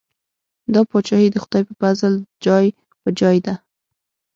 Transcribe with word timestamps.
دا 0.73 0.81
پاچاهي 0.91 1.27
د 1.31 1.37
خدای 1.43 1.63
په 1.69 1.73
پزل 1.81 2.13
جای 2.45 2.67
په 3.01 3.09
جای 3.19 3.37
ده. 3.45 3.53